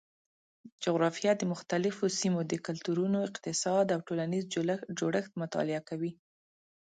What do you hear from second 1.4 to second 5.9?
مختلفو سیمو د کلتورونو، اقتصاد او ټولنیز جوړښت مطالعه